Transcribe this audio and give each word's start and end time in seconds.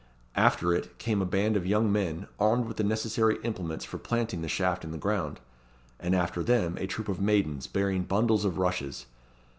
After 0.33 0.73
it, 0.73 0.97
came 0.97 1.21
a 1.21 1.27
band 1.27 1.55
of 1.55 1.63
young 1.67 1.91
men, 1.91 2.25
armed 2.39 2.65
with 2.65 2.77
the 2.77 2.83
necessary 2.83 3.37
implements 3.43 3.85
for 3.85 3.99
planting 3.99 4.41
the 4.41 4.47
shaft 4.47 4.83
in 4.83 4.89
the 4.89 4.97
ground; 4.97 5.39
and 5.99 6.15
after 6.15 6.41
them 6.41 6.75
a 6.79 6.87
troop 6.87 7.07
of 7.07 7.21
maidens, 7.21 7.67
bearing 7.67 8.01
bundles 8.05 8.43
of 8.43 8.57
rushes. 8.57 9.05